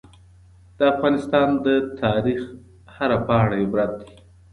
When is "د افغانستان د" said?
0.77-1.67